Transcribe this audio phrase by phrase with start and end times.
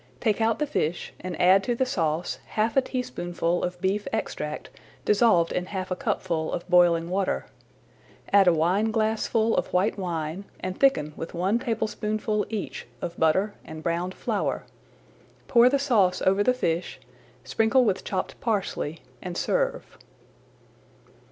[0.19, 4.71] Take out the fish and add to the sauce half a teaspoonful of beef extract,
[5.05, 7.45] dissolved in half a cupful of boiling water.
[8.33, 13.83] Add a wineglassful of white wine and thicken with one tablespoonful each of butter and
[13.83, 14.65] browned flour.
[15.47, 16.99] Pour the sauce over the fish,
[17.43, 19.99] sprinkle with chopped parsley, and serve.